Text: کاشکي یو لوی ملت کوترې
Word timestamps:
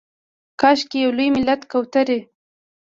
کاشکي 0.61 0.97
یو 1.03 1.11
لوی 1.17 1.27
ملت 1.35 1.61
کوترې 1.71 2.19